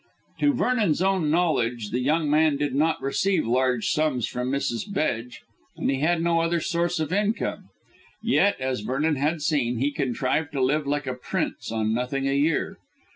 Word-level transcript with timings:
To 0.39 0.51
Vernon's 0.53 1.03
own 1.03 1.29
knowledge, 1.29 1.91
the 1.91 1.99
young 1.99 2.27
man 2.27 2.57
did 2.57 2.73
not 2.73 2.99
receive 3.03 3.45
large 3.45 3.89
sums 3.89 4.27
from 4.27 4.49
Mrs. 4.49 4.91
Bedge, 4.91 5.43
and 5.77 5.91
he 5.91 5.99
had 5.99 6.23
no 6.23 6.39
other 6.39 6.59
source 6.59 6.99
of 6.99 7.13
income. 7.13 7.65
Yet, 8.23 8.59
as 8.59 8.79
Vernon 8.79 9.17
had 9.17 9.43
seen, 9.43 9.77
he 9.77 9.91
contrived 9.91 10.53
to 10.53 10.63
live 10.63 10.87
like 10.87 11.05
a 11.05 11.13
prince 11.13 11.71
on 11.71 11.93
nothing 11.93 12.27
a 12.27 12.33
year. 12.35 12.79